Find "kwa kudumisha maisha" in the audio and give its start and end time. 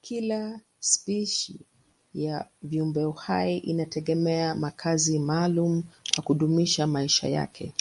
6.14-7.28